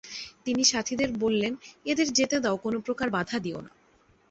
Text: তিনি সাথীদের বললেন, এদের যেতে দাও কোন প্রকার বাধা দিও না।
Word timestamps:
তিনি 0.45 0.63
সাথীদের 0.63 1.09
বললেন, 1.19 1.53
এদের 1.85 2.07
যেতে 2.13 2.37
দাও 2.39 2.57
কোন 2.57 2.73
প্রকার 2.79 3.07
বাধা 3.09 3.37
দিও 3.39 3.59
না। 3.61 3.71